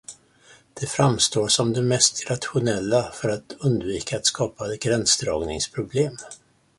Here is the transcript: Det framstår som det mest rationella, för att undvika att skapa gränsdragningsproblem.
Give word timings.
Det 0.73 0.85
framstår 0.89 1.47
som 1.47 1.73
det 1.73 1.81
mest 1.81 2.29
rationella, 2.29 3.11
för 3.13 3.29
att 3.29 3.51
undvika 3.59 4.17
att 4.17 4.25
skapa 4.25 4.75
gränsdragningsproblem. 4.81 6.17